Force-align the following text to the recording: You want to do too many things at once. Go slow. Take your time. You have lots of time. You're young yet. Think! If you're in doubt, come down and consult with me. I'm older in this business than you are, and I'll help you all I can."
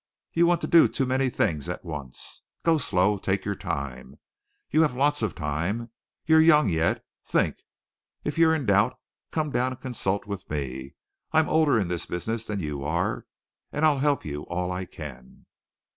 You 0.33 0.47
want 0.47 0.61
to 0.61 0.67
do 0.67 0.87
too 0.87 1.05
many 1.05 1.29
things 1.29 1.69
at 1.69 1.85
once. 1.85 2.41
Go 2.63 2.79
slow. 2.79 3.19
Take 3.19 3.45
your 3.45 3.53
time. 3.53 4.17
You 4.71 4.81
have 4.81 4.95
lots 4.95 5.21
of 5.21 5.35
time. 5.35 5.91
You're 6.25 6.41
young 6.41 6.69
yet. 6.69 7.05
Think! 7.23 7.57
If 8.23 8.35
you're 8.35 8.55
in 8.55 8.65
doubt, 8.65 8.97
come 9.29 9.51
down 9.51 9.73
and 9.73 9.79
consult 9.79 10.25
with 10.25 10.49
me. 10.49 10.95
I'm 11.33 11.47
older 11.47 11.77
in 11.77 11.87
this 11.87 12.07
business 12.07 12.47
than 12.47 12.59
you 12.59 12.83
are, 12.83 13.27
and 13.71 13.85
I'll 13.85 13.99
help 13.99 14.25
you 14.25 14.41
all 14.47 14.71
I 14.71 14.85
can." 14.85 15.45